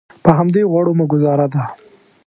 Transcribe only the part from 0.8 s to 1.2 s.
مو